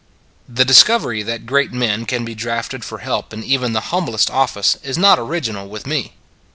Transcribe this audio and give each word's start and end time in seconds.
The 0.49 0.65
discovery 0.65 1.21
that 1.21 1.45
great 1.45 1.71
men 1.71 2.07
can 2.07 2.25
be 2.25 2.33
drafted 2.33 2.83
for 2.83 2.97
help 3.05 3.31
in 3.33 3.43
even 3.43 3.73
the 3.73 3.79
humblest 3.93 4.31
of 4.31 4.49
fice 4.49 4.75
is 4.81 4.97
not 4.97 5.19
original 5.19 5.69
with 5.69 5.85
me. 5.85 6.13